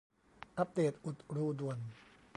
[0.57, 1.79] อัปเดตอุดรูด่วน